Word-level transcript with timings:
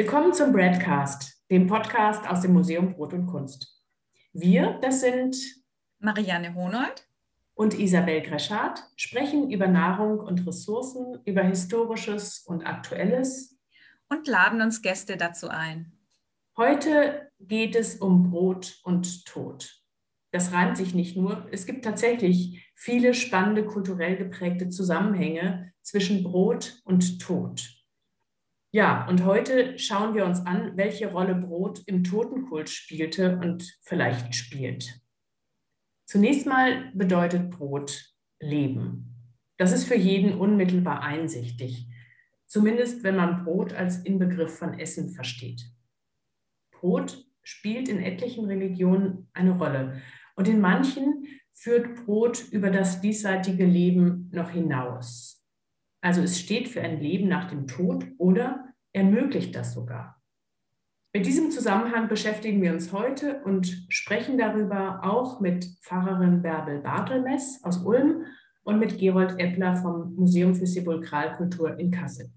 Willkommen 0.00 0.32
zum 0.32 0.50
Broadcast, 0.50 1.44
dem 1.50 1.66
Podcast 1.66 2.26
aus 2.26 2.40
dem 2.40 2.54
Museum 2.54 2.94
Brot 2.94 3.12
und 3.12 3.26
Kunst. 3.26 3.82
Wir, 4.32 4.78
das 4.80 5.02
sind 5.02 5.36
Marianne 5.98 6.54
Honold 6.54 7.06
und 7.52 7.78
Isabel 7.78 8.22
Greschardt, 8.22 8.82
sprechen 8.96 9.50
über 9.50 9.68
Nahrung 9.68 10.18
und 10.20 10.46
Ressourcen, 10.46 11.20
über 11.26 11.42
Historisches 11.42 12.38
und 12.46 12.64
Aktuelles 12.64 13.58
und 14.08 14.26
laden 14.26 14.62
uns 14.62 14.80
Gäste 14.80 15.18
dazu 15.18 15.48
ein. 15.50 15.92
Heute 16.56 17.30
geht 17.38 17.76
es 17.76 17.96
um 17.96 18.30
Brot 18.30 18.80
und 18.84 19.26
Tod. 19.26 19.82
Das 20.30 20.50
reimt 20.54 20.78
sich 20.78 20.94
nicht 20.94 21.14
nur, 21.14 21.46
es 21.52 21.66
gibt 21.66 21.84
tatsächlich 21.84 22.72
viele 22.74 23.12
spannende 23.12 23.66
kulturell 23.66 24.16
geprägte 24.16 24.70
Zusammenhänge 24.70 25.74
zwischen 25.82 26.24
Brot 26.24 26.80
und 26.86 27.20
Tod. 27.20 27.79
Ja, 28.72 29.08
und 29.08 29.24
heute 29.24 29.76
schauen 29.80 30.14
wir 30.14 30.24
uns 30.24 30.46
an, 30.46 30.76
welche 30.76 31.10
Rolle 31.10 31.34
Brot 31.34 31.82
im 31.86 32.04
Totenkult 32.04 32.70
spielte 32.70 33.36
und 33.38 33.76
vielleicht 33.82 34.36
spielt. 34.36 35.00
Zunächst 36.06 36.46
mal 36.46 36.92
bedeutet 36.94 37.50
Brot 37.50 38.14
Leben. 38.38 39.34
Das 39.58 39.72
ist 39.72 39.88
für 39.88 39.96
jeden 39.96 40.38
unmittelbar 40.38 41.02
einsichtig, 41.02 41.88
zumindest 42.46 43.02
wenn 43.02 43.16
man 43.16 43.44
Brot 43.44 43.72
als 43.72 44.04
Inbegriff 44.04 44.56
von 44.56 44.78
Essen 44.78 45.10
versteht. 45.10 45.64
Brot 46.70 47.26
spielt 47.42 47.88
in 47.88 48.00
etlichen 48.00 48.46
Religionen 48.46 49.28
eine 49.32 49.58
Rolle 49.58 50.00
und 50.36 50.46
in 50.46 50.60
manchen 50.60 51.26
führt 51.52 52.04
Brot 52.04 52.44
über 52.52 52.70
das 52.70 53.00
diesseitige 53.00 53.66
Leben 53.66 54.30
noch 54.32 54.50
hinaus. 54.50 55.39
Also 56.00 56.22
es 56.22 56.38
steht 56.38 56.68
für 56.68 56.80
ein 56.80 57.00
Leben 57.00 57.28
nach 57.28 57.48
dem 57.48 57.66
Tod 57.66 58.06
oder 58.18 58.72
ermöglicht 58.92 59.54
das 59.54 59.74
sogar. 59.74 60.20
Mit 61.12 61.26
diesem 61.26 61.50
Zusammenhang 61.50 62.08
beschäftigen 62.08 62.62
wir 62.62 62.72
uns 62.72 62.92
heute 62.92 63.42
und 63.42 63.84
sprechen 63.88 64.38
darüber 64.38 65.00
auch 65.02 65.40
mit 65.40 65.64
Pfarrerin 65.82 66.40
Bärbel 66.40 66.78
Bartelmess 66.78 67.60
aus 67.64 67.78
Ulm 67.78 68.24
und 68.62 68.78
mit 68.78 68.98
Gerold 68.98 69.38
Eppler 69.38 69.76
vom 69.76 70.14
Museum 70.14 70.54
für 70.54 70.66
Sepulkralkultur 70.66 71.78
in 71.78 71.90
Kassel. 71.90 72.30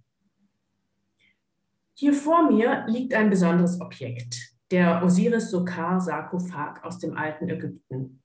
Hier 1.93 2.13
vor 2.13 2.51
mir 2.51 2.85
liegt 2.87 3.13
ein 3.13 3.29
besonderes 3.29 3.79
Objekt, 3.79 4.55
der 4.71 5.03
Osiris-Sokar-Sarkophag 5.03 6.83
aus 6.83 6.97
dem 6.97 7.15
alten 7.15 7.47
Ägypten. 7.49 8.23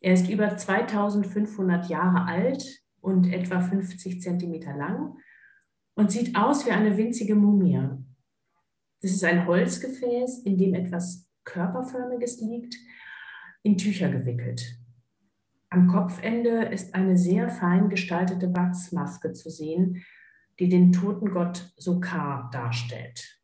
Er 0.00 0.14
ist 0.14 0.30
über 0.30 0.56
2500 0.56 1.90
Jahre 1.90 2.24
alt 2.24 2.64
und 3.00 3.32
etwa 3.32 3.60
50 3.60 4.20
Zentimeter 4.20 4.76
lang 4.76 5.16
und 5.94 6.10
sieht 6.10 6.36
aus 6.36 6.66
wie 6.66 6.70
eine 6.70 6.96
winzige 6.96 7.34
Mumie. 7.34 7.80
Das 9.02 9.12
ist 9.12 9.24
ein 9.24 9.46
Holzgefäß, 9.46 10.40
in 10.40 10.58
dem 10.58 10.74
etwas 10.74 11.28
Körperförmiges 11.44 12.40
liegt, 12.40 12.74
in 13.62 13.76
Tücher 13.76 14.10
gewickelt. 14.10 14.76
Am 15.70 15.88
Kopfende 15.88 16.64
ist 16.64 16.94
eine 16.94 17.16
sehr 17.16 17.48
fein 17.48 17.88
gestaltete 17.88 18.54
Wachsmaske 18.54 19.32
zu 19.32 19.50
sehen, 19.50 20.04
die 20.58 20.68
den 20.68 20.92
Totengott 20.92 21.72
Sokar 21.76 22.50
darstellt. 22.52 23.40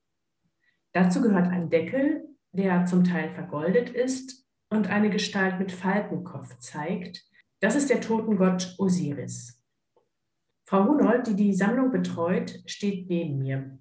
Dazu 0.92 1.22
gehört 1.22 1.48
ein 1.48 1.70
Deckel, 1.70 2.26
der 2.52 2.84
zum 2.86 3.04
Teil 3.04 3.30
vergoldet 3.30 3.90
ist 3.90 4.46
und 4.70 4.88
eine 4.88 5.10
Gestalt 5.10 5.58
mit 5.58 5.72
Falkenkopf 5.72 6.58
zeigt, 6.58 7.24
das 7.60 7.76
ist 7.76 7.90
der 7.90 8.00
Totengott 8.00 8.74
Osiris. 8.78 9.62
Frau 10.64 10.84
Hunold, 10.88 11.26
die 11.28 11.36
die 11.36 11.54
Sammlung 11.54 11.90
betreut, 11.92 12.60
steht 12.66 13.08
neben 13.08 13.38
mir. 13.38 13.78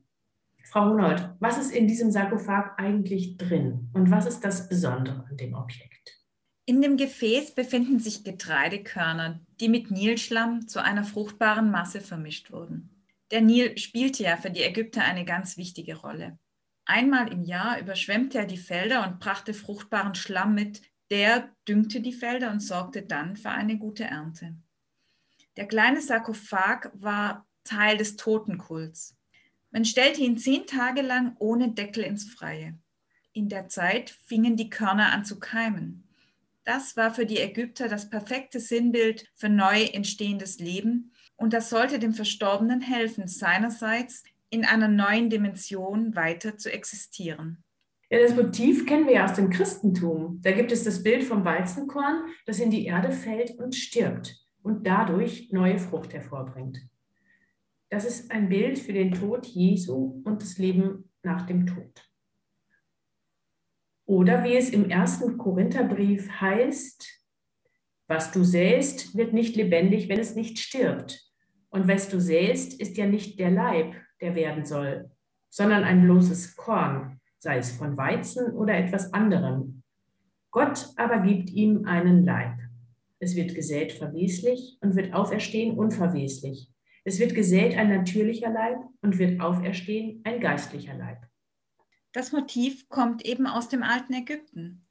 Frau 0.66 0.92
Hunold, 0.92 1.36
was 1.40 1.58
ist 1.58 1.72
in 1.72 1.88
diesem 1.88 2.12
Sarkophag 2.12 2.78
eigentlich 2.78 3.38
drin 3.38 3.90
und 3.94 4.12
was 4.12 4.26
ist 4.26 4.42
das 4.42 4.70
Besondere 4.70 5.26
an 5.30 5.38
dem 5.38 5.54
Objekt? 5.54 6.22
In 6.68 6.82
dem 6.82 6.98
Gefäß 6.98 7.54
befinden 7.54 8.00
sich 8.00 8.24
Getreidekörner, 8.24 9.40
die 9.60 9.70
mit 9.70 9.92
Nilschlamm 9.92 10.68
zu 10.68 10.82
einer 10.82 11.04
fruchtbaren 11.04 11.70
Masse 11.70 12.02
vermischt 12.02 12.52
wurden. 12.52 13.06
Der 13.32 13.42
Nil 13.42 13.78
spielte 13.78 14.24
ja 14.24 14.38
für 14.38 14.50
die 14.50 14.64
Ägypter 14.64 15.04
eine 15.04 15.26
ganz 15.26 15.58
wichtige 15.58 15.98
Rolle. 15.98 16.40
Einmal 16.86 17.32
im 17.32 17.44
Jahr 17.44 17.80
überschwemmte 17.80 18.38
er 18.40 18.46
die 18.46 18.58
Felder 18.58 19.08
und 19.08 19.20
brachte 19.20 19.54
fruchtbaren 19.54 20.16
Schlamm 20.16 20.54
mit, 20.54 20.82
der 21.12 21.50
düngte 21.68 22.02
die 22.02 22.14
Felder 22.14 22.52
und 22.52 22.60
sorgte 22.60 23.04
dann 23.04 23.36
für 23.36 23.50
eine 23.50 23.78
gute 23.78 24.06
Ernte. 24.06 24.56
Der 25.58 25.68
kleine 25.68 26.02
Sarkophag 26.02 26.92
war 26.94 27.48
Teil 27.64 27.98
des 27.98 28.16
Totenkults. 28.16 29.16
Man 29.72 29.86
stellte 29.86 30.22
ihn 30.22 30.38
zehn 30.38 30.66
Tage 30.68 31.02
lang 31.02 31.36
ohne 31.40 31.72
Deckel 31.72 32.04
ins 32.04 32.26
Freie. 32.26 32.78
In 33.34 33.50
der 33.50 33.68
Zeit 33.68 34.10
fingen 34.10 34.56
die 34.56 34.70
Körner 34.70 35.12
an 35.12 35.26
zu 35.26 35.40
keimen. 35.40 36.08
Das 36.64 36.96
war 36.96 37.14
für 37.14 37.26
die 37.26 37.40
Ägypter 37.40 37.88
das 37.88 38.10
perfekte 38.10 38.60
Sinnbild 38.60 39.30
für 39.36 39.50
neu 39.50 39.84
entstehendes 39.84 40.60
Leben 40.60 41.12
und 41.36 41.54
das 41.54 41.70
sollte 41.70 42.00
dem 42.00 42.14
Verstorbenen 42.14 42.82
helfen, 42.82 43.28
seinerseits 43.28 44.24
in 44.50 44.66
einer 44.66 44.88
neuen 44.88 45.30
Dimension 45.30 46.16
weiter 46.16 46.58
zu 46.58 46.72
existieren. 46.72 47.65
Ja, 48.10 48.20
das 48.20 48.36
Motiv 48.36 48.86
kennen 48.86 49.08
wir 49.08 49.14
ja 49.14 49.26
aus 49.26 49.34
dem 49.34 49.50
Christentum. 49.50 50.40
Da 50.42 50.52
gibt 50.52 50.72
es 50.72 50.84
das 50.84 51.02
Bild 51.02 51.24
vom 51.24 51.44
Weizenkorn, 51.44 52.26
das 52.46 52.60
in 52.60 52.70
die 52.70 52.86
Erde 52.86 53.12
fällt 53.12 53.58
und 53.58 53.76
stirbt 53.76 54.46
und 54.62 54.86
dadurch 54.86 55.52
neue 55.52 55.80
Frucht 55.80 56.14
hervorbringt. 56.14 56.80
Das 57.90 58.06
ist 58.06 58.32
ein 58.32 58.50
Bild 58.50 58.78
für 58.78 58.94
den 58.94 59.12
Tod 59.12 59.46
Jesu 59.46 60.22
und 60.24 60.42
das 60.42 60.58
Leben 60.58 61.12
nach 61.24 61.46
dem 61.46 61.66
Tod. 61.66 62.10
Oder 64.06 64.44
wie 64.44 64.56
es 64.56 64.70
im 64.70 64.90
ersten 64.90 65.38
Korintherbrief 65.38 66.30
heißt, 66.30 67.08
was 68.08 68.32
du 68.32 68.44
säst, 68.44 69.18
wird 69.18 69.34
nicht 69.34 69.56
lebendig, 69.56 70.10
wenn 70.10 70.20
es 70.20 70.36
nicht 70.36 70.60
stirbt. 70.60 71.24
Und 71.70 71.88
was 71.88 72.08
du 72.10 72.22
säst, 72.22 72.80
ist 72.80 72.98
ja 72.98 73.08
nicht 73.08 73.40
der 73.40 73.50
Leib, 73.50 73.96
der 74.22 74.36
werden 74.36 74.64
soll, 74.64 75.10
sondern 75.50 75.84
ein 75.84 76.04
bloßes 76.04 76.56
Korn, 76.56 77.20
sei 77.40 77.58
es 77.58 77.72
von 77.72 77.98
Weizen 77.98 78.54
oder 78.54 78.76
etwas 78.76 79.14
anderem. 79.14 79.84
Gott 80.52 80.90
aber 80.96 81.20
gibt 81.20 81.50
ihm 81.50 81.86
einen 81.86 82.24
Leib. 82.24 82.58
Es 83.20 83.36
wird 83.36 83.56
gesät 83.56 83.92
verweslich 83.92 84.78
und 84.82 84.96
wird 84.96 85.14
auferstehen 85.14 85.78
unverweslich. 85.78 86.70
Es 87.04 87.20
wird 87.20 87.36
gesät 87.36 87.78
ein 87.78 87.90
natürlicher 87.90 88.50
Leib 88.50 88.78
und 89.02 89.18
wird 89.18 89.40
auferstehen 89.40 90.22
ein 90.24 90.40
geistlicher 90.40 90.96
Leib. 90.96 91.28
Das 92.12 92.32
Motiv 92.32 92.88
kommt 92.90 93.26
eben 93.26 93.46
aus 93.46 93.70
dem 93.70 93.84
alten 93.84 94.14
Ägypten. 94.14 94.86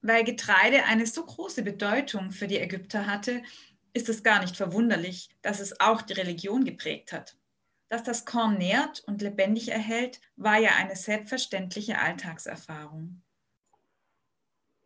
Weil 0.00 0.24
Getreide 0.24 0.84
eine 0.84 1.06
so 1.06 1.24
große 1.24 1.62
Bedeutung 1.62 2.32
für 2.32 2.48
die 2.48 2.58
Ägypter 2.58 3.06
hatte, 3.06 3.42
ist 3.92 4.08
es 4.08 4.22
gar 4.22 4.40
nicht 4.40 4.56
verwunderlich, 4.56 5.28
dass 5.42 5.60
es 5.60 5.78
auch 5.80 6.02
die 6.02 6.14
Religion 6.14 6.64
geprägt 6.64 7.12
hat. 7.12 7.36
Dass 7.92 8.02
das 8.02 8.24
Korn 8.24 8.56
nährt 8.56 9.04
und 9.06 9.20
lebendig 9.20 9.70
erhält, 9.70 10.18
war 10.36 10.58
ja 10.58 10.70
eine 10.80 10.96
selbstverständliche 10.96 11.98
Alltagserfahrung. 11.98 13.20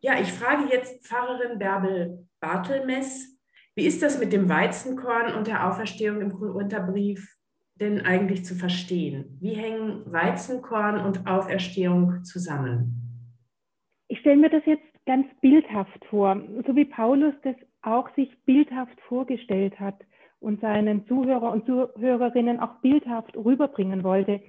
Ja, 0.01 0.19
ich 0.19 0.33
frage 0.33 0.67
jetzt 0.69 1.07
Pfarrerin 1.07 1.57
Bärbel 1.57 2.27
Bartelmess, 2.41 3.39
wie 3.75 3.85
ist 3.85 4.03
das 4.03 4.19
mit 4.19 4.33
dem 4.33 4.49
Weizenkorn 4.49 5.33
und 5.35 5.47
der 5.47 5.69
Auferstehung 5.69 6.19
im 6.19 6.33
Unterbrief 6.33 7.37
denn 7.75 8.01
eigentlich 8.01 8.43
zu 8.43 8.55
verstehen? 8.55 9.37
Wie 9.39 9.53
hängen 9.53 10.03
Weizenkorn 10.11 10.99
und 10.99 11.27
Auferstehung 11.27 12.25
zusammen? 12.25 13.31
Ich 14.09 14.19
stelle 14.19 14.35
mir 14.35 14.49
das 14.49 14.65
jetzt 14.65 14.83
ganz 15.05 15.27
bildhaft 15.39 16.03
vor, 16.09 16.35
so 16.67 16.75
wie 16.75 16.83
Paulus 16.83 17.35
das 17.43 17.55
auch 17.83 18.13
sich 18.15 18.37
bildhaft 18.43 18.99
vorgestellt 19.07 19.79
hat 19.79 19.95
und 20.39 20.61
seinen 20.61 21.05
Zuhörer 21.07 21.51
und 21.51 21.65
Zuhörerinnen 21.65 22.59
auch 22.59 22.75
bildhaft 22.81 23.35
rüberbringen 23.35 24.03
wollte. 24.03 24.41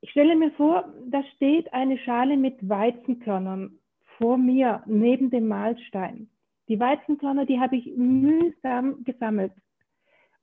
Ich 0.00 0.10
stelle 0.10 0.36
mir 0.36 0.50
vor, 0.52 0.92
da 1.06 1.22
steht 1.36 1.72
eine 1.72 1.98
Schale 1.98 2.36
mit 2.36 2.68
Weizenkörnern 2.68 3.78
vor 4.16 4.36
mir 4.36 4.82
neben 4.86 5.30
dem 5.30 5.48
Mahlstein. 5.48 6.28
Die 6.68 6.78
Weizenkörner, 6.78 7.46
die 7.46 7.58
habe 7.58 7.76
ich 7.76 7.86
mühsam 7.96 9.04
gesammelt 9.04 9.52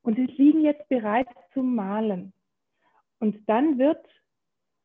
und 0.02 0.16
sie 0.16 0.26
liegen 0.26 0.62
jetzt 0.62 0.88
bereit 0.90 1.28
zum 1.54 1.76
Mahlen. 1.76 2.34
Und 3.20 3.48
dann 3.48 3.78
wird 3.78 4.06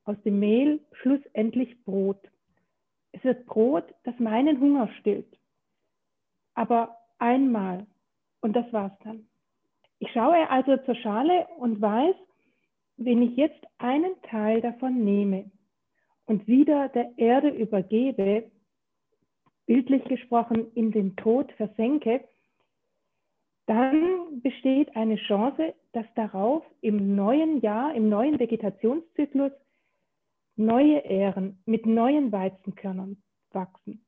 aus 0.05 0.17
dem 0.23 0.38
Mehl 0.38 0.81
schlussendlich 0.93 1.82
Brot. 1.85 2.20
Es 3.12 3.23
wird 3.25 3.47
Brot, 3.47 3.85
das 4.05 4.19
meinen 4.19 4.61
Hunger 4.61 4.88
stillt. 5.00 5.38
Aber 6.55 6.97
einmal 7.19 7.87
und 8.41 8.55
das 8.55 8.73
war's 8.73 8.97
dann. 9.05 9.29
Ich 10.00 10.11
schaue 10.12 10.49
also 10.49 10.79
zur 10.79 10.97
Schale 10.97 11.47
und 11.58 11.81
weiß, 11.81 12.17
wenn 12.97 13.23
ich 13.23 13.37
jetzt 13.37 13.62
einen 13.79 14.20
Teil 14.23 14.61
davon 14.62 15.05
nehme 15.05 15.50
und 16.25 16.47
wieder 16.47 16.88
der 16.88 17.12
Erde 17.19 17.50
übergebe, 17.50 18.50
bildlich 19.67 20.02
gesprochen 20.05 20.73
in 20.75 20.91
den 20.91 21.17
Tod 21.17 21.52
versenke, 21.52 22.25
dann 23.67 24.41
besteht 24.41 24.97
eine 24.97 25.17
Chance, 25.17 25.75
dass 25.93 26.06
darauf 26.14 26.64
im 26.81 27.14
neuen 27.14 27.61
Jahr, 27.61 27.94
im 27.94 28.08
neuen 28.08 28.38
Vegetationszyklus 28.38 29.52
neue 30.56 30.99
Ähren 31.05 31.62
mit 31.67 31.85
neuen 31.85 32.32
Weizenkörnern 32.32 33.23
wachsen. 33.52 34.05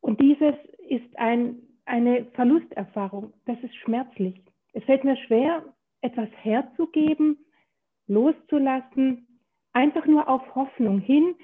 Und 0.00 0.20
dieses 0.20 0.54
ist 0.88 1.18
ein, 1.18 1.69
eine 1.84 2.26
Verlusterfahrung. 2.32 3.32
Das 3.46 3.58
ist 3.62 3.74
schmerzlich. 3.76 4.40
Es 4.72 4.84
fällt 4.84 5.04
mir 5.04 5.16
schwer, 5.16 5.64
etwas 6.00 6.28
herzugeben, 6.42 7.38
loszulassen, 8.06 9.26
einfach 9.72 10.06
nur 10.06 10.28
auf 10.28 10.54
Hoffnung 10.54 11.00
hin, 11.00 11.34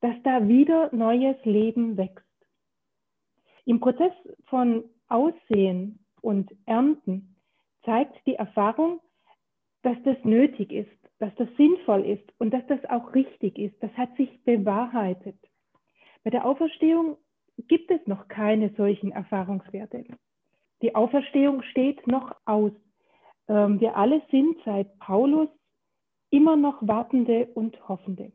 dass 0.00 0.16
da 0.24 0.46
wieder 0.48 0.94
neues 0.94 1.36
Leben 1.44 1.96
wächst. 1.96 2.26
Im 3.64 3.80
Prozess 3.80 4.12
von 4.46 4.84
Aussehen 5.08 6.04
und 6.20 6.50
Ernten 6.66 7.36
zeigt 7.84 8.26
die 8.26 8.34
Erfahrung, 8.34 9.00
dass 9.82 9.96
das 10.04 10.16
nötig 10.24 10.72
ist, 10.72 10.90
dass 11.18 11.34
das 11.36 11.48
sinnvoll 11.56 12.04
ist 12.04 12.32
und 12.38 12.52
dass 12.52 12.66
das 12.66 12.84
auch 12.86 13.14
richtig 13.14 13.58
ist. 13.58 13.80
Das 13.82 13.92
hat 13.92 14.16
sich 14.16 14.42
bewahrheitet. 14.44 15.36
Bei 16.24 16.30
der 16.30 16.44
Auferstehung 16.44 17.16
gibt 17.68 17.90
es 17.90 18.00
noch 18.06 18.28
keine 18.28 18.72
solchen 18.76 19.12
Erfahrungswerte. 19.12 20.04
Die 20.82 20.94
Auferstehung 20.94 21.62
steht 21.62 22.06
noch 22.06 22.34
aus. 22.44 22.72
Ähm, 23.48 23.80
wir 23.80 23.96
alle 23.96 24.22
sind 24.30 24.56
seit 24.64 24.98
Paulus 24.98 25.48
immer 26.30 26.56
noch 26.56 26.78
Wartende 26.80 27.46
und 27.54 27.88
Hoffende. 27.88 28.32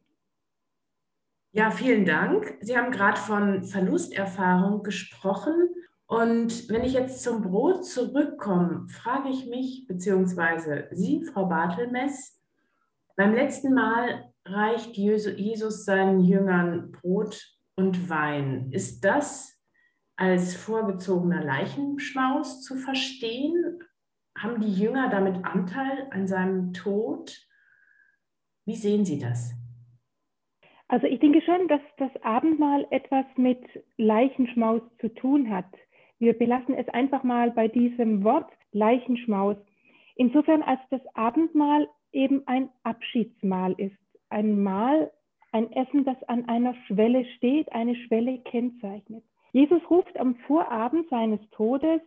Ja, 1.52 1.72
vielen 1.72 2.06
Dank. 2.06 2.58
Sie 2.62 2.78
haben 2.78 2.92
gerade 2.92 3.18
von 3.18 3.64
Verlusterfahrung 3.64 4.84
gesprochen. 4.84 5.54
Und 6.06 6.70
wenn 6.70 6.84
ich 6.84 6.94
jetzt 6.94 7.24
zum 7.24 7.42
Brot 7.42 7.86
zurückkomme, 7.86 8.88
frage 8.88 9.30
ich 9.30 9.48
mich, 9.48 9.86
beziehungsweise 9.88 10.88
Sie, 10.92 11.24
Frau 11.26 11.48
Bartelmess, 11.48 12.42
beim 13.16 13.34
letzten 13.34 13.74
Mal 13.74 14.32
reicht 14.46 14.96
Jesus 14.96 15.84
seinen 15.84 16.22
Jüngern 16.22 16.92
Brot 16.92 17.57
und 17.78 18.10
Wein. 18.10 18.72
Ist 18.72 19.06
das 19.06 19.64
als 20.18 20.56
vorgezogener 20.56 21.44
Leichenschmaus 21.44 22.64
zu 22.64 22.76
verstehen? 22.76 23.80
Haben 24.38 24.60
die 24.62 24.74
Jünger 24.74 25.10
damit 25.10 25.46
Anteil 25.46 26.08
an 26.12 26.28
seinem 26.28 26.74
Tod? 26.74 27.38
Wie 28.66 28.76
sehen 28.76 29.06
Sie 29.06 29.20
das? 29.20 29.54
Also 30.88 31.06
ich 31.06 31.20
denke 31.20 31.42
schon, 31.42 31.68
dass 31.68 31.82
das 31.98 32.12
Abendmahl 32.24 32.88
etwas 32.92 33.26
mit 33.36 33.62
Leichenschmaus 33.98 34.82
zu 35.00 35.14
tun 35.14 35.52
hat. 35.52 35.72
Wir 36.18 36.34
belassen 36.34 36.74
es 36.76 36.88
einfach 36.90 37.24
mal 37.24 37.52
bei 37.52 37.68
diesem 37.68 38.24
Wort 38.24 38.52
Leichenschmaus. 38.72 39.58
Insofern 40.16 40.64
als 40.64 40.80
das 40.90 41.02
Abendmahl 41.14 41.88
eben 42.12 42.48
ein 42.48 42.70
Abschiedsmahl 42.84 43.74
ist. 43.74 43.98
Ein 44.30 44.64
Mahl, 44.64 45.12
ein 45.52 45.72
Essen, 45.72 46.06
das 46.06 46.22
an 46.24 46.48
einer 46.50 46.76
Schwelle 46.86 47.26
steht, 47.38 47.72
eine 47.72 47.96
Schwelle 47.96 48.40
kennzeichnet. 48.40 49.24
Jesus 49.54 49.82
ruft 49.90 50.18
am 50.20 50.36
Vorabend 50.48 51.10
seines 51.10 51.40
Todes, 51.52 52.02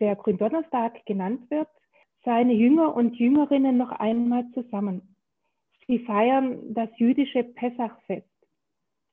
der 0.00 0.16
Gründonnerstag 0.16 1.04
genannt 1.06 1.50
wird, 1.50 1.68
seine 2.24 2.52
Jünger 2.52 2.94
und 2.94 3.16
Jüngerinnen 3.16 3.76
noch 3.76 3.90
einmal 3.90 4.48
zusammen. 4.54 5.16
Sie 5.86 5.98
feiern 6.00 6.74
das 6.74 6.90
jüdische 6.98 7.42
Pessachfest. 7.42 8.28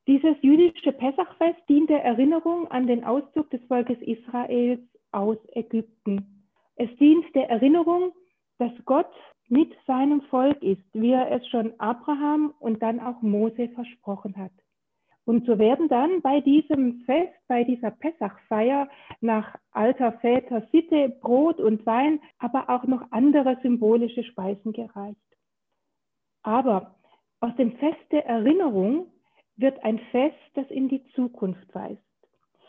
Dieses 0.06 0.36
jüdische 0.42 0.92
Pessachfest 0.92 1.60
dient 1.68 1.90
der 1.90 2.04
Erinnerung 2.04 2.70
an 2.70 2.86
den 2.86 3.02
Auszug 3.02 3.50
des 3.50 3.64
Volkes 3.66 4.00
Israels 4.02 4.80
aus 5.10 5.38
Ägypten. 5.52 6.44
Es 6.76 6.94
dient 6.98 7.24
der 7.34 7.50
Erinnerung, 7.50 8.12
dass 8.58 8.72
Gott 8.84 9.10
mit 9.48 9.72
seinem 9.86 10.22
Volk 10.22 10.62
ist, 10.62 10.82
wie 10.92 11.12
er 11.12 11.30
es 11.30 11.46
schon 11.48 11.78
Abraham 11.78 12.54
und 12.58 12.82
dann 12.82 13.00
auch 13.00 13.22
Mose 13.22 13.68
versprochen 13.70 14.36
hat. 14.36 14.52
Und 15.24 15.44
so 15.44 15.58
werden 15.58 15.88
dann 15.88 16.22
bei 16.22 16.40
diesem 16.40 17.00
Fest, 17.00 17.34
bei 17.48 17.64
dieser 17.64 17.90
Pessachfeier 17.90 18.88
nach 19.20 19.56
alter 19.72 20.12
Väter 20.20 20.66
Sitte 20.70 21.08
Brot 21.20 21.58
und 21.58 21.84
Wein, 21.84 22.20
aber 22.38 22.70
auch 22.70 22.84
noch 22.84 23.10
andere 23.10 23.58
symbolische 23.60 24.22
Speisen 24.22 24.72
gereicht. 24.72 25.18
Aber 26.42 26.94
aus 27.40 27.54
dem 27.56 27.76
Fest 27.78 28.00
der 28.12 28.24
Erinnerung 28.26 29.08
wird 29.56 29.82
ein 29.84 29.98
Fest, 30.12 30.38
das 30.54 30.70
in 30.70 30.88
die 30.88 31.04
Zukunft 31.14 31.74
weist. 31.74 32.00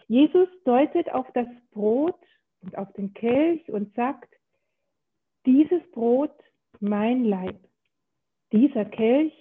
Jesus 0.08 0.50
deutet 0.64 1.14
auf 1.14 1.28
das 1.34 1.48
Brot 1.72 2.20
und 2.62 2.76
auf 2.76 2.92
den 2.94 3.14
Kelch 3.14 3.70
und 3.70 3.94
sagt, 3.94 4.34
dieses 5.46 5.82
Brot 5.92 6.34
mein 6.80 7.26
Leib, 7.26 7.60
dieser 8.52 8.86
Kelch 8.86 9.34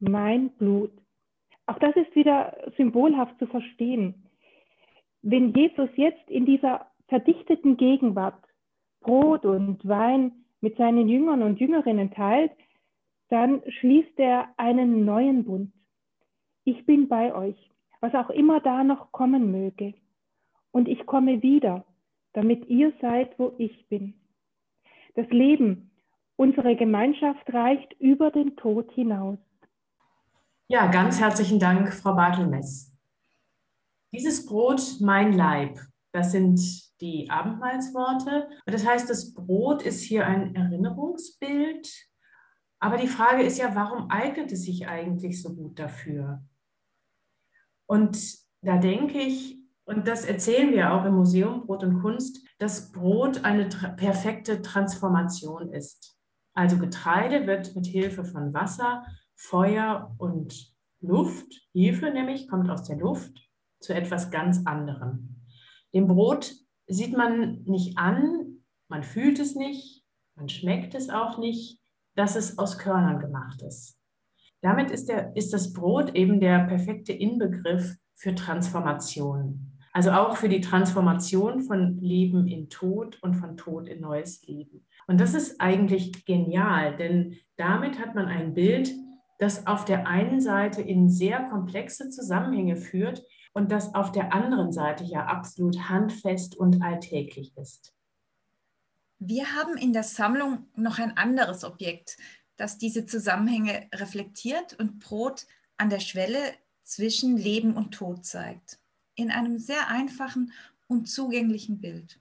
mein 0.00 0.50
Blut. 0.50 0.92
Auch 1.66 1.78
das 1.78 1.94
ist 1.96 2.14
wieder 2.14 2.56
symbolhaft 2.76 3.38
zu 3.38 3.46
verstehen. 3.46 4.26
Wenn 5.22 5.52
Jesus 5.52 5.90
jetzt 5.96 6.30
in 6.30 6.46
dieser 6.46 6.86
verdichteten 7.08 7.76
Gegenwart 7.76 8.42
Brot 9.00 9.44
und 9.44 9.86
Wein 9.86 10.32
mit 10.60 10.76
seinen 10.76 11.08
Jüngern 11.08 11.42
und 11.42 11.60
Jüngerinnen 11.60 12.10
teilt, 12.10 12.52
dann 13.28 13.62
schließt 13.80 14.18
er 14.18 14.48
einen 14.56 15.04
neuen 15.04 15.44
Bund. 15.44 15.72
Ich 16.64 16.84
bin 16.86 17.08
bei 17.08 17.34
euch, 17.34 17.70
was 18.00 18.14
auch 18.14 18.30
immer 18.30 18.60
da 18.60 18.84
noch 18.84 19.12
kommen 19.12 19.50
möge. 19.50 19.94
Und 20.70 20.88
ich 20.88 21.06
komme 21.06 21.42
wieder, 21.42 21.84
damit 22.32 22.68
ihr 22.68 22.92
seid, 23.00 23.38
wo 23.38 23.54
ich 23.58 23.86
bin. 23.88 24.14
Das 25.14 25.28
Leben, 25.30 25.87
unsere 26.38 26.76
Gemeinschaft 26.76 27.52
reicht 27.52 27.92
über 28.00 28.30
den 28.30 28.56
Tod 28.56 28.90
hinaus. 28.92 29.38
Ja, 30.68 30.86
ganz 30.86 31.20
herzlichen 31.20 31.58
Dank, 31.58 31.92
Frau 31.92 32.14
Bartelmess. 32.14 32.94
Dieses 34.12 34.46
Brot, 34.46 34.80
mein 35.00 35.34
Leib, 35.34 35.78
das 36.12 36.32
sind 36.32 36.60
die 37.00 37.28
Abendmahlsworte. 37.28 38.48
Das 38.66 38.86
heißt, 38.86 39.10
das 39.10 39.34
Brot 39.34 39.82
ist 39.82 40.02
hier 40.02 40.26
ein 40.26 40.54
Erinnerungsbild 40.54 42.08
aber 42.80 42.96
die 42.96 43.08
Frage 43.08 43.42
ist 43.42 43.58
ja, 43.58 43.74
warum 43.74 44.10
eignet 44.10 44.52
es 44.52 44.62
sich 44.62 44.86
eigentlich 44.86 45.42
so 45.42 45.54
gut 45.54 45.78
dafür? 45.78 46.44
Und 47.86 48.16
da 48.62 48.78
denke 48.78 49.18
ich, 49.18 49.58
und 49.84 50.06
das 50.06 50.24
erzählen 50.24 50.72
wir 50.72 50.92
auch 50.92 51.04
im 51.04 51.14
Museum 51.14 51.66
Brot 51.66 51.82
und 51.82 52.00
Kunst, 52.00 52.46
dass 52.58 52.92
Brot 52.92 53.44
eine 53.44 53.68
tra 53.68 53.88
perfekte 53.88 54.60
Transformation 54.60 55.72
ist. 55.72 56.17
Also 56.58 56.76
Getreide 56.76 57.46
wird 57.46 57.76
mit 57.76 57.86
Hilfe 57.86 58.24
von 58.24 58.52
Wasser, 58.52 59.06
Feuer 59.36 60.12
und 60.18 60.74
Luft, 61.00 61.46
Hefe 61.72 62.10
nämlich 62.10 62.48
kommt 62.48 62.68
aus 62.68 62.82
der 62.82 62.96
Luft, 62.96 63.48
zu 63.78 63.94
etwas 63.94 64.32
ganz 64.32 64.66
anderem. 64.66 65.36
Dem 65.94 66.08
Brot 66.08 66.52
sieht 66.88 67.16
man 67.16 67.62
nicht 67.62 67.96
an, 67.96 68.64
man 68.88 69.04
fühlt 69.04 69.38
es 69.38 69.54
nicht, 69.54 70.04
man 70.34 70.48
schmeckt 70.48 70.96
es 70.96 71.10
auch 71.10 71.38
nicht, 71.38 71.80
dass 72.16 72.34
es 72.34 72.58
aus 72.58 72.76
Körnern 72.76 73.20
gemacht 73.20 73.62
ist. 73.62 73.96
Damit 74.60 74.90
ist, 74.90 75.08
der, 75.08 75.36
ist 75.36 75.52
das 75.52 75.72
Brot 75.72 76.16
eben 76.16 76.40
der 76.40 76.64
perfekte 76.64 77.12
Inbegriff 77.12 77.94
für 78.16 78.34
Transformation. 78.34 79.78
Also 79.92 80.10
auch 80.10 80.36
für 80.36 80.48
die 80.48 80.60
Transformation 80.60 81.60
von 81.60 82.00
Leben 82.00 82.48
in 82.48 82.68
Tod 82.68 83.16
und 83.22 83.34
von 83.34 83.56
Tod 83.56 83.88
in 83.88 84.00
neues 84.00 84.44
Leben. 84.44 84.86
Und 85.08 85.18
das 85.18 85.32
ist 85.32 85.60
eigentlich 85.60 86.26
genial, 86.26 86.94
denn 86.96 87.38
damit 87.56 87.98
hat 87.98 88.14
man 88.14 88.26
ein 88.26 88.52
Bild, 88.52 88.92
das 89.38 89.66
auf 89.66 89.86
der 89.86 90.06
einen 90.06 90.40
Seite 90.40 90.82
in 90.82 91.08
sehr 91.08 91.44
komplexe 91.44 92.10
Zusammenhänge 92.10 92.76
führt 92.76 93.24
und 93.54 93.72
das 93.72 93.94
auf 93.94 94.12
der 94.12 94.34
anderen 94.34 94.70
Seite 94.70 95.04
ja 95.04 95.24
absolut 95.26 95.88
handfest 95.88 96.56
und 96.56 96.82
alltäglich 96.82 97.56
ist. 97.56 97.94
Wir 99.18 99.54
haben 99.54 99.78
in 99.78 99.94
der 99.94 100.02
Sammlung 100.02 100.66
noch 100.76 100.98
ein 100.98 101.16
anderes 101.16 101.64
Objekt, 101.64 102.18
das 102.56 102.76
diese 102.76 103.06
Zusammenhänge 103.06 103.88
reflektiert 103.94 104.78
und 104.78 104.98
Brot 104.98 105.46
an 105.78 105.88
der 105.88 106.00
Schwelle 106.00 106.38
zwischen 106.84 107.38
Leben 107.38 107.74
und 107.74 107.92
Tod 107.92 108.26
zeigt. 108.26 108.78
In 109.14 109.30
einem 109.30 109.58
sehr 109.58 109.88
einfachen 109.88 110.52
und 110.86 111.08
zugänglichen 111.08 111.80
Bild. 111.80 112.20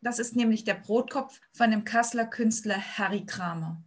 Das 0.00 0.18
ist 0.18 0.36
nämlich 0.36 0.64
der 0.64 0.74
Brotkopf 0.74 1.40
von 1.52 1.70
dem 1.70 1.84
Kasseler 1.84 2.26
Künstler 2.26 2.78
Harry 2.78 3.26
Kramer. 3.26 3.82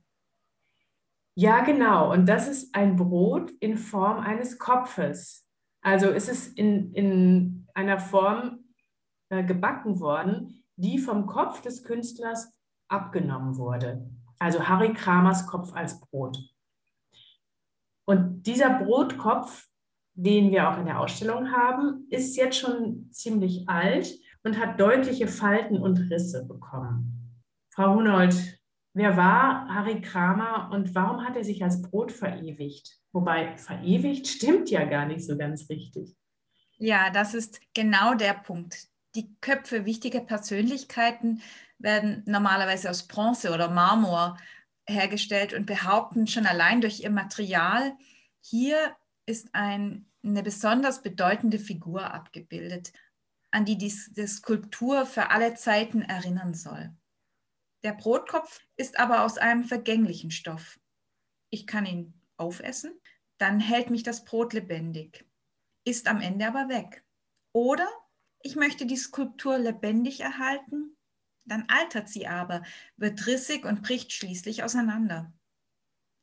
Ja, 1.36 1.62
genau. 1.62 2.12
Und 2.12 2.26
das 2.28 2.48
ist 2.48 2.76
ein 2.76 2.98
Brot 2.98 3.52
in 3.60 3.78
Form 3.78 4.20
eines 4.20 4.60
Kopfes. 4.60 5.48
Also 5.82 6.10
ist 6.10 6.30
es 6.30 6.48
in, 6.48 6.94
in 6.94 7.68
einer 7.74 8.00
Form 8.00 8.66
äh, 9.30 9.44
gebacken 9.44 10.00
worden, 10.00 10.66
die 10.76 11.00
vom 11.00 11.26
Kopf 11.26 11.62
des 11.62 11.84
Künstlers 11.84 12.54
abgenommen 12.90 13.58
wurde. 13.58 14.10
Also 14.40 14.68
Harry 14.68 14.94
Kramers 14.94 15.48
Kopf 15.48 15.74
als 15.74 16.00
Brot. 16.02 16.38
Und 18.06 18.44
dieser 18.44 18.80
Brotkopf, 18.80 19.70
den 20.14 20.52
wir 20.52 20.70
auch 20.70 20.78
in 20.78 20.86
der 20.86 21.00
Ausstellung 21.00 21.52
haben, 21.52 22.08
ist 22.10 22.36
jetzt 22.36 22.58
schon 22.58 23.10
ziemlich 23.12 23.70
alt 23.70 24.14
und 24.44 24.60
hat 24.60 24.80
deutliche 24.80 25.28
Falten 25.28 25.78
und 25.78 25.98
Risse 26.12 26.46
bekommen. 26.46 27.40
Frau 27.70 27.96
Hunold, 27.96 28.36
Wer 28.94 29.16
war 29.16 29.74
Harry 29.74 30.02
Kramer 30.02 30.70
und 30.72 30.94
warum 30.96 31.26
hat 31.26 31.38
er 31.38 31.46
sich 31.46 31.64
als 31.64 31.82
Brot 31.82 32.12
verewigt? 32.12 32.98
Wobei 33.14 33.56
verewigt 33.58 34.28
stimmt 34.28 34.70
ja 34.70 34.84
gar 34.84 35.06
nicht 35.06 35.26
so 35.26 35.38
ganz 35.38 35.70
richtig. 35.70 36.14
Ja, 36.78 37.10
das 37.10 37.34
ist 37.34 37.62
genau 37.74 38.16
der 38.16 38.34
Punkt. 38.34 38.90
Die 39.16 39.34
Köpfe 39.40 39.86
wichtiger 39.86 40.20
Persönlichkeiten 40.20 41.42
werden 41.80 42.24
normalerweise 42.26 42.90
aus 42.90 43.08
Bronze 43.08 43.54
oder 43.54 43.70
Marmor 43.70 44.38
hergestellt 44.86 45.54
und 45.54 45.66
behaupten 45.66 46.28
schon 46.28 46.46
allein 46.46 46.82
durch 46.82 47.02
ihr 47.02 47.12
Material, 47.12 47.94
hier 48.42 48.78
ist 49.26 49.50
ein, 49.54 50.06
eine 50.24 50.44
besonders 50.44 51.02
bedeutende 51.02 51.60
Figur 51.60 52.14
abgebildet, 52.14 52.92
an 53.52 53.66
die 53.66 53.78
die, 53.78 53.94
die 54.16 54.28
Skulptur 54.28 55.06
für 55.06 55.30
alle 55.30 55.54
Zeiten 55.56 56.02
erinnern 56.02 56.54
soll. 56.54 56.96
Der 57.84 57.94
Brotkopf 57.94 58.62
ist 58.78 59.00
aber 59.00 59.24
aus 59.24 59.38
einem 59.38 59.66
vergänglichen 59.66 60.32
Stoff. 60.32 60.80
Ich 61.50 61.68
kann 61.68 61.86
ihn 61.86 62.14
aufessen, 62.38 63.00
dann 63.38 63.60
hält 63.60 63.90
mich 63.90 64.04
das 64.04 64.24
Brot 64.24 64.54
lebendig, 64.54 65.26
ist 65.84 66.08
am 66.08 66.22
Ende 66.22 66.48
aber 66.48 66.70
weg. 66.70 67.04
Oder 67.54 67.88
ich 68.42 68.56
möchte 68.56 68.86
die 68.86 68.98
Skulptur 68.98 69.58
lebendig 69.58 70.22
erhalten, 70.22 70.96
dann 71.46 71.66
altert 71.68 72.08
sie 72.08 72.28
aber, 72.28 72.64
wird 72.98 73.26
rissig 73.28 73.66
und 73.66 73.82
bricht 73.82 74.12
schließlich 74.12 74.64
auseinander. 74.64 75.34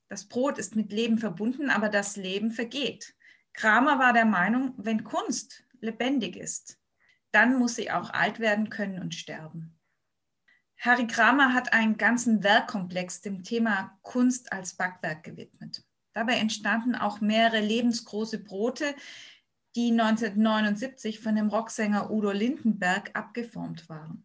Das 0.09 0.27
Brot 0.27 0.59
ist 0.59 0.75
mit 0.75 0.93
Leben 0.93 1.19
verbunden, 1.19 1.71
aber 1.71 1.89
das 1.89 2.17
Leben 2.17 2.51
vergeht. 2.51 3.15
Kramer 3.53 3.99
war 3.99 4.13
der 4.13 4.25
Meinung, 4.25 4.75
wenn 4.77 5.05
Kunst 5.05 5.65
lebendig 5.81 6.37
ist, 6.37 6.78
dann 7.33 7.59
muss 7.59 7.77
sie 7.77 7.91
auch 7.91 8.11
alt 8.11 8.41
werden 8.41 8.71
können 8.71 9.01
und 9.01 9.15
sterben. 9.15 9.79
Harry 10.79 11.07
Kramer 11.07 11.55
hat 11.55 11.73
einen 11.73 11.97
ganzen 11.97 12.45
Werkkomplex 12.45 13.21
dem 13.21 13.43
Thema 13.43 13.99
Kunst 14.03 14.53
als 14.53 14.75
Backwerk 14.75 15.25
gewidmet. 15.25 15.85
Dabei 16.13 16.35
entstanden 16.35 16.95
auch 16.95 17.21
mehrere 17.21 17.61
lebensgroße 17.61 18.39
Brote, 18.39 18.95
die 19.75 19.91
1979 19.91 21.21
von 21.21 21.37
dem 21.37 21.49
Rocksänger 21.49 22.11
Udo 22.11 22.31
Lindenberg 22.31 23.11
abgeformt 23.15 23.89
waren. 23.89 24.25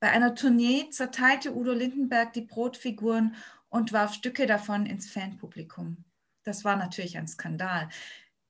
Bei 0.00 0.10
einer 0.10 0.34
Tournee 0.34 0.90
zerteilte 0.90 1.54
Udo 1.54 1.72
Lindenberg 1.72 2.34
die 2.34 2.42
Brotfiguren 2.42 3.34
und 3.68 3.92
warf 3.92 4.12
Stücke 4.14 4.46
davon 4.46 4.86
ins 4.86 5.10
Fanpublikum. 5.10 6.04
Das 6.42 6.64
war 6.64 6.76
natürlich 6.76 7.16
ein 7.16 7.26
Skandal, 7.26 7.88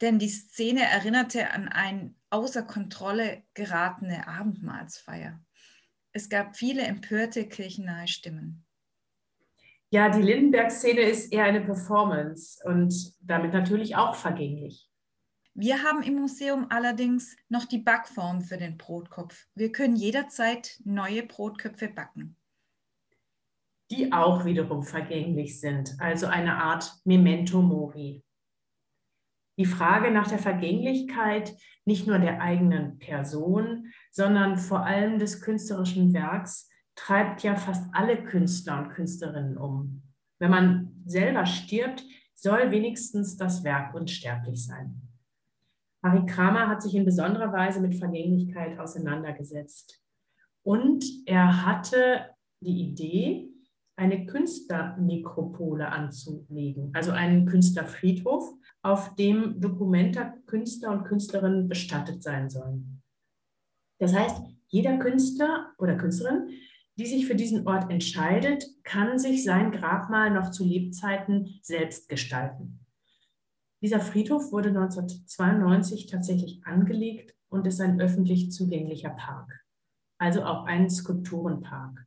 denn 0.01 0.19
die 0.19 0.29
Szene 0.29 0.83
erinnerte 0.83 1.51
an 1.53 1.69
eine 1.69 2.13
außer 2.35 2.65
Kontrolle 2.65 3.45
geratene 3.55 4.27
Abendmahlsfeier. 4.27 5.41
Es 6.13 6.29
gab 6.29 6.57
viele 6.57 6.83
empörte 6.83 7.49
kirchennahe 7.49 8.09
Stimmen. 8.09 8.65
Ja, 9.91 10.09
die 10.09 10.23
Lindenberg-Szene 10.23 11.03
ist 11.03 11.33
eher 11.33 11.45
eine 11.45 11.61
Performance 11.61 12.61
und 12.65 12.93
damit 13.21 13.53
natürlich 13.53 13.95
auch 13.95 14.17
vergänglich. 14.17 14.91
Wir 15.55 15.85
haben 15.85 16.03
im 16.03 16.17
Museum 16.17 16.67
allerdings 16.71 17.37
noch 17.49 17.67
die 17.67 17.79
Backform 17.79 18.41
für 18.41 18.57
den 18.57 18.77
Brotkopf. 18.77 19.47
Wir 19.55 19.71
können 19.71 19.95
jederzeit 19.95 20.81
neue 20.85 21.23
Brotköpfe 21.23 21.87
backen. 21.87 22.37
Die 23.93 24.13
auch 24.13 24.45
wiederum 24.45 24.83
vergänglich 24.83 25.61
sind, 25.61 25.95
also 26.01 26.27
eine 26.27 26.57
Art 26.57 26.93
Memento 27.05 27.63
Mori. 27.63 28.25
Die 29.57 29.67
Frage 29.67 30.11
nach 30.11 30.27
der 30.27 30.39
Vergänglichkeit 30.39 31.55
nicht 31.85 32.07
nur 32.07 32.19
der 32.19 32.41
eigenen 32.41 32.99
Person, 32.99 33.93
sondern 34.11 34.57
vor 34.57 34.85
allem 34.85 35.19
des 35.19 35.41
künstlerischen 35.41 36.13
Werks 36.13 36.69
treibt 36.97 37.43
ja 37.43 37.57
fast 37.57 37.85
alle 37.93 38.23
Künstler 38.23 38.79
und 38.79 38.91
Künstlerinnen 38.91 39.57
um. 39.57 40.03
Wenn 40.39 40.51
man 40.51 41.03
selber 41.05 41.47
stirbt, 41.47 42.05
soll 42.35 42.71
wenigstens 42.71 43.37
das 43.37 43.65
Werk 43.65 43.95
unsterblich 43.95 44.67
sein. 44.67 45.01
Harry 46.03 46.27
Kramer 46.27 46.69
hat 46.69 46.83
sich 46.83 46.95
in 46.95 47.05
besonderer 47.05 47.53
Weise 47.53 47.81
mit 47.81 47.95
Vergänglichkeit 47.95 48.79
auseinandergesetzt. 48.79 50.03
Und 50.63 51.05
er 51.27 51.65
hatte 51.65 52.31
die 52.61 52.83
Idee, 52.83 53.54
eine 53.97 54.27
Künstlernekropole 54.27 55.89
anzulegen, 55.89 56.91
also 56.95 57.13
einen 57.13 57.47
Künstlerfriedhof, 57.47 58.53
auf 58.83 59.15
dem 59.15 59.61
Dokumenta 59.61 60.35
Künstler 60.47 60.91
und 60.91 61.05
Künstlerinnen 61.05 61.69
bestattet 61.69 62.23
sein 62.23 62.51
sollen. 62.51 63.03
Das 63.99 64.15
heißt, 64.15 64.43
jeder 64.69 64.99
Künstler 64.99 65.73
oder 65.79 65.97
Künstlerin, 65.97 66.49
die 66.97 67.07
sich 67.07 67.27
für 67.27 67.35
diesen 67.35 67.67
Ort 67.67 67.91
entscheidet, 67.91 68.65
kann 68.83 69.19
sich 69.19 69.45
sein 69.45 69.73
Grabmal 69.73 70.31
noch 70.31 70.51
zu 70.51 70.65
Lebzeiten 70.65 71.59
selbst 71.63 72.09
gestalten. 72.09 72.81
Dieser 73.81 74.01
Friedhof 74.01 74.51
wurde 74.53 74.71
1992 74.71 76.07
tatsächlich 76.07 76.65
angelegt 76.65 77.35
und 77.49 77.67
ist 77.67 77.81
ein 77.81 78.01
öffentlich 78.01 78.51
zugänglicher 78.51 79.11
Park, 79.11 79.65
also 80.19 80.45
auch 80.45 80.65
ein 80.65 80.89
Skulpturenpark. 80.91 82.07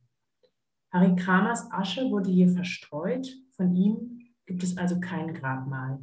Harry 0.92 1.16
Kramers 1.16 1.72
Asche 1.72 2.10
wurde 2.10 2.30
hier 2.30 2.50
verstreut. 2.50 3.28
Von 3.52 3.76
ihm 3.76 4.34
gibt 4.46 4.64
es 4.64 4.78
also 4.78 5.00
kein 5.00 5.34
Grabmal. 5.34 6.00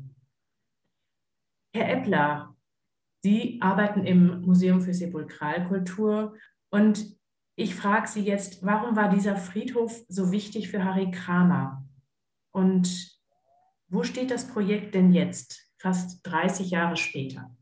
Herr 1.74 1.90
Eppler, 1.90 2.54
Sie 3.22 3.58
arbeiten 3.62 4.04
im 4.04 4.42
Museum 4.42 4.82
für 4.82 4.92
Sepulkralkultur 4.92 6.36
und 6.70 7.16
ich 7.56 7.74
frage 7.74 8.06
Sie 8.06 8.20
jetzt, 8.20 8.64
warum 8.64 8.96
war 8.96 9.08
dieser 9.08 9.36
Friedhof 9.36 10.04
so 10.08 10.30
wichtig 10.30 10.68
für 10.68 10.84
Harry 10.84 11.10
Kramer? 11.10 11.88
Und 12.50 13.18
wo 13.88 14.02
steht 14.02 14.30
das 14.30 14.48
Projekt 14.48 14.94
denn 14.94 15.12
jetzt, 15.12 15.70
fast 15.78 16.26
30 16.26 16.70
Jahre 16.70 16.96
später? 16.96 17.56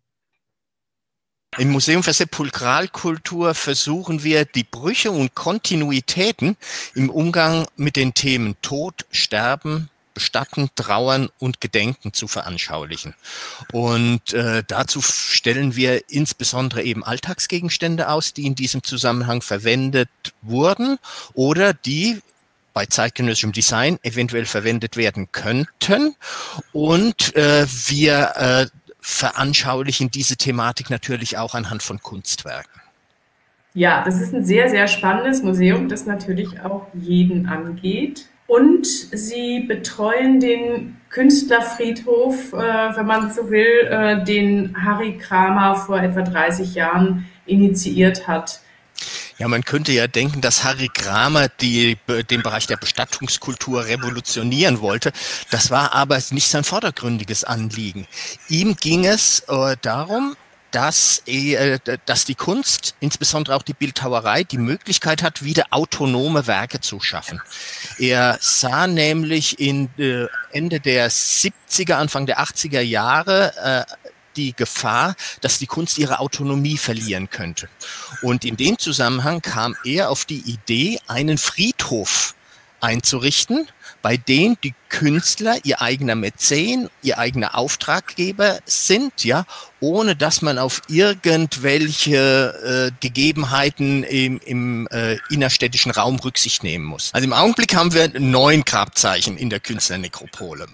Im 1.59 1.71
Museum 1.71 2.03
für 2.03 2.15
Sepulkralkultur 2.15 3.55
versuchen 3.55 4.25
wir, 4.25 4.47
die 4.47 4.65
Brüche 4.65 5.11
und 5.11 5.35
Kontinuitäten 5.35 6.57
im 6.95 7.11
Umgang 7.11 7.67
mit 7.77 7.97
den 7.97 8.15
Themen 8.15 8.57
Tod, 8.63 9.05
Sterben, 9.11 9.91
Bestatten, 10.15 10.71
Trauern 10.77 11.29
und 11.39 11.61
Gedenken 11.61 12.15
zu 12.15 12.27
veranschaulichen. 12.27 13.15
Und 13.71 14.33
äh, 14.33 14.65
dazu 14.67 15.03
stellen 15.03 15.77
wir 15.77 16.09
insbesondere 16.09 16.85
eben 16.85 17.05
Alltagsgegenstände 17.05 18.09
aus, 18.09 18.33
die 18.33 18.47
in 18.47 18.55
diesem 18.55 18.83
Zusammenhang 18.83 19.43
verwendet 19.43 20.09
wurden 20.41 20.99
oder 21.35 21.75
die 21.75 22.23
bei 22.73 22.87
zeitgenössischem 22.87 23.53
Design 23.53 23.99
eventuell 24.03 24.47
verwendet 24.47 24.97
werden 24.97 25.29
könnten. 25.33 26.17
Und 26.73 27.37
äh, 27.37 27.67
wir 27.69 28.33
äh, 28.37 28.67
veranschaulichen 29.03 30.11
diese 30.11 30.37
Thematik 30.37 30.89
natürlich 30.89 31.37
auch 31.37 31.55
anhand 31.55 31.83
von 31.83 32.01
Kunstwerken. 32.01 32.81
Ja, 33.75 34.05
das 34.05 34.21
ist 34.21 34.33
ein 34.33 34.45
sehr, 34.45 34.71
sehr 34.71 34.87
spannendes 34.87 35.43
Museum, 35.43 35.89
das 35.89 36.07
natürlich 36.07 36.61
auch 36.61 36.87
jeden 36.95 37.47
angeht. 37.47 38.27
Und 38.47 38.87
Sie 38.87 39.61
betreuen 39.61 40.39
den 40.39 40.99
Künstlerfriedhof, 41.09 42.53
äh, 42.53 42.57
wenn 42.57 43.07
man 43.07 43.33
so 43.33 43.51
will, 43.51 43.89
äh, 43.89 44.25
den 44.25 44.77
Harry 44.77 45.17
Kramer 45.17 45.75
vor 45.75 46.01
etwa 46.01 46.23
30 46.23 46.75
Jahren 46.75 47.27
initiiert 47.47 48.29
hat. 48.29 48.61
Ja, 49.39 49.49
man 49.49 49.65
könnte 49.65 49.93
ja 49.93 50.07
denken, 50.07 50.41
dass 50.41 50.65
Harry 50.65 50.89
Kramer 50.89 51.49
die, 51.49 51.97
den 52.31 52.43
Bereich 52.43 52.67
der 52.67 52.77
Bestattungskultur 52.77 53.87
revolutionieren 53.87 54.81
wollte. 54.81 55.13
Das 55.51 55.71
war 55.71 55.93
aber 55.93 56.21
nicht 56.31 56.49
sein 56.49 56.65
vordergründiges 56.65 57.45
Anliegen. 57.45 58.07
Ihm 58.49 58.77
ging 58.77 59.07
es 59.07 59.41
äh, 59.49 59.77
darum, 59.81 60.37
dass, 60.73 61.23
äh, 61.27 61.79
dass 62.07 62.25
die 62.25 62.35
Kunst, 62.35 62.97
insbesondere 62.99 63.55
auch 63.55 63.63
die 63.63 63.75
Bildhauerei, 63.75 64.43
die 64.43 64.59
Möglichkeit 64.59 65.23
hat, 65.23 65.45
wieder 65.45 65.67
autonome 65.71 66.47
Werke 66.47 66.81
zu 66.81 66.99
schaffen. 66.99 67.41
Er 67.99 68.39
sah 68.41 68.87
nämlich 68.87 69.61
in 69.61 69.91
äh, 69.99 70.27
Ende 70.51 70.81
der 70.81 71.11
70er, 71.11 71.95
Anfang 71.95 72.27
der 72.27 72.41
80er 72.41 72.81
Jahre 72.81 73.87
äh, 73.87 74.02
die 74.37 74.55
Gefahr, 74.55 75.15
dass 75.41 75.59
die 75.59 75.67
Kunst 75.67 75.99
ihre 75.99 76.21
Autonomie 76.21 76.79
verlieren 76.79 77.31
könnte. 77.31 77.69
Und 78.23 78.45
in 78.45 78.57
dem 78.57 78.79
Zusammenhang 78.79 79.43
kam 79.43 79.77
er 79.85 80.11
auf 80.11 80.25
die 80.25 80.41
Idee, 80.41 80.99
einen 81.07 81.39
Friedhof 81.39 82.35
einzurichten, 82.83 83.69
bei 84.03 84.17
dem 84.17 84.57
die 84.63 84.75
Künstler 84.89 85.57
ihr 85.63 85.81
eigener 85.81 86.17
Mäzen, 86.17 86.91
ihr 87.03 87.19
eigener 87.19 87.57
Auftraggeber 87.57 88.59
sind, 88.67 89.25
ja, 89.25 89.47
ohne 89.81 90.17
dass 90.17 90.43
man 90.43 90.59
auf 90.59 90.83
irgendwelche 90.89 92.91
äh, 92.93 92.97
Gegebenheiten 93.01 94.03
im, 94.03 94.41
im 94.45 94.89
äh, 94.91 95.17
innerstädtischen 95.31 95.93
Raum 95.93 96.19
Rücksicht 96.19 96.65
nehmen 96.65 96.85
muss. 96.85 97.11
Also 97.15 97.25
im 97.25 97.33
Augenblick 97.33 97.75
haben 97.75 97.95
wir 97.95 98.09
neun 98.19 98.65
Grabzeichen 98.65 99.39
in 99.39 99.49
der 99.49 99.61
Künstlernekropole. 99.61 100.67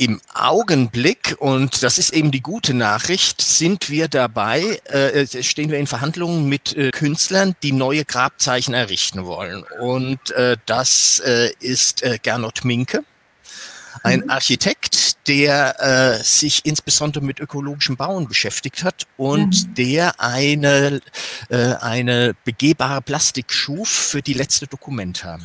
Im 0.00 0.20
Augenblick, 0.32 1.34
und 1.40 1.82
das 1.82 1.98
ist 1.98 2.10
eben 2.10 2.30
die 2.30 2.40
gute 2.40 2.72
Nachricht, 2.72 3.42
sind 3.42 3.90
wir 3.90 4.06
dabei, 4.06 4.80
äh, 4.84 5.26
stehen 5.42 5.72
wir 5.72 5.78
in 5.78 5.88
Verhandlungen 5.88 6.48
mit 6.48 6.76
äh, 6.76 6.92
Künstlern, 6.92 7.56
die 7.64 7.72
neue 7.72 8.04
Grabzeichen 8.04 8.74
errichten 8.74 9.26
wollen. 9.26 9.64
Und 9.80 10.30
äh, 10.30 10.56
das 10.66 11.20
äh, 11.26 11.50
ist 11.58 12.04
äh, 12.04 12.18
Gernot 12.22 12.64
Minke 12.64 13.02
ein 14.02 14.20
mhm. 14.20 14.30
Architekt, 14.30 15.28
der 15.28 16.18
äh, 16.20 16.24
sich 16.24 16.64
insbesondere 16.64 17.22
mit 17.22 17.38
ökologischem 17.38 17.96
Bauen 17.96 18.26
beschäftigt 18.28 18.82
hat 18.82 19.06
und 19.16 19.68
mhm. 19.68 19.74
der 19.74 20.20
eine, 20.20 21.00
äh, 21.50 21.74
eine 21.74 22.34
begehbare 22.44 23.02
Plastik 23.02 23.52
schuf 23.52 23.88
für 23.88 24.22
die 24.22 24.32
letzte 24.32 24.66
Dokumenta. 24.66 25.38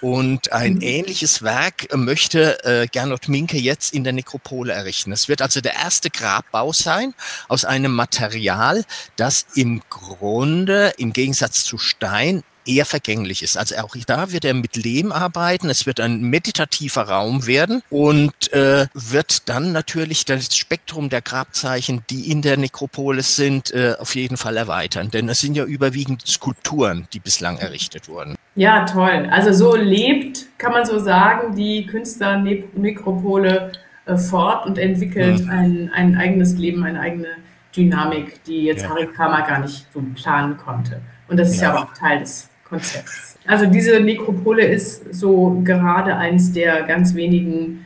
Und 0.00 0.52
ein 0.52 0.74
mhm. 0.74 0.82
ähnliches 0.82 1.42
Werk 1.42 1.94
möchte 1.96 2.64
äh, 2.64 2.86
Gernot 2.88 3.28
Minke 3.28 3.58
jetzt 3.58 3.94
in 3.94 4.02
der 4.04 4.12
Nekropole 4.12 4.72
errichten. 4.72 5.12
Es 5.12 5.28
wird 5.28 5.40
also 5.40 5.60
der 5.60 5.74
erste 5.74 6.10
Grabbau 6.10 6.72
sein 6.72 7.14
aus 7.48 7.64
einem 7.64 7.94
Material, 7.94 8.84
das 9.16 9.46
im 9.54 9.82
Grunde 9.88 10.94
im 10.98 11.12
Gegensatz 11.12 11.64
zu 11.64 11.78
Stein 11.78 12.42
eher 12.66 12.84
vergänglich 12.84 13.42
ist. 13.42 13.56
Also 13.56 13.76
auch 13.76 13.94
da 14.06 14.32
wird 14.32 14.44
er 14.44 14.54
mit 14.54 14.76
Lehm 14.76 15.12
arbeiten. 15.12 15.70
Es 15.70 15.86
wird 15.86 16.00
ein 16.00 16.20
meditativer 16.20 17.02
Raum 17.02 17.46
werden 17.46 17.82
und 17.90 18.52
äh, 18.52 18.86
wird 18.94 19.48
dann 19.48 19.72
natürlich 19.72 20.24
das 20.24 20.56
Spektrum 20.56 21.08
der 21.08 21.22
Grabzeichen, 21.22 22.02
die 22.10 22.30
in 22.30 22.42
der 22.42 22.56
Nekropolis 22.56 23.36
sind, 23.36 23.72
äh, 23.72 23.94
auf 23.98 24.14
jeden 24.14 24.36
Fall 24.36 24.56
erweitern. 24.56 25.10
Denn 25.10 25.28
es 25.28 25.40
sind 25.40 25.56
ja 25.56 25.64
überwiegend 25.64 26.26
Skulpturen, 26.26 27.06
die 27.12 27.20
bislang 27.20 27.58
errichtet 27.58 28.08
wurden. 28.08 28.36
Ja, 28.54 28.84
toll. 28.84 29.28
Also 29.30 29.52
so 29.52 29.76
lebt, 29.76 30.46
kann 30.58 30.72
man 30.72 30.84
so 30.84 30.98
sagen, 30.98 31.56
die 31.56 31.86
Künstler-Nekropole 31.86 33.72
äh, 34.04 34.16
fort 34.16 34.66
und 34.66 34.78
entwickelt 34.78 35.44
mhm. 35.44 35.50
ein, 35.50 35.90
ein 35.94 36.16
eigenes 36.16 36.56
Leben, 36.56 36.84
eine 36.84 37.00
eigene 37.00 37.28
Dynamik, 37.74 38.44
die 38.44 38.64
jetzt 38.64 38.82
ja. 38.82 38.90
Harry 38.90 39.06
Kramer 39.06 39.42
gar 39.46 39.60
nicht 39.60 39.86
so 39.92 40.02
planen 40.14 40.56
konnte. 40.56 41.00
Und 41.28 41.38
das 41.38 41.50
ist 41.50 41.60
ja, 41.60 41.68
ja 41.68 41.74
aber 41.74 41.88
auch 41.88 41.94
Teil 41.94 42.20
des 42.20 42.50
Konzepts. 42.72 43.36
Also 43.46 43.66
diese 43.66 44.00
Nekropole 44.00 44.64
ist 44.64 45.14
so 45.14 45.60
gerade 45.62 46.16
eins 46.16 46.52
der 46.52 46.84
ganz 46.84 47.14
wenigen 47.14 47.84